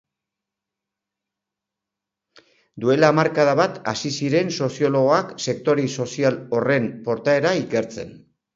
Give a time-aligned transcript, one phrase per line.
[2.85, 8.15] Duela hamarkada bat hasi ziren soziologoak sektori sozial horren portaera ikertzen.